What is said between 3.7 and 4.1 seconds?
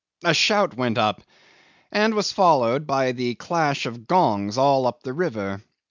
of